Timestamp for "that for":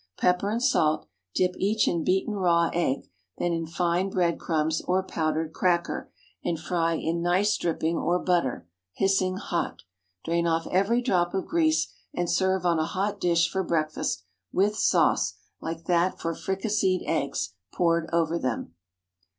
15.85-16.33